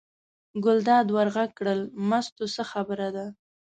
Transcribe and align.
ګلداد 0.63 1.07
ور 1.15 1.27
غږ 1.35 1.49
کړل: 1.59 1.81
مستو 2.09 2.45
څه 2.53 2.63
خبره 2.71 3.07
ده. 3.15 3.25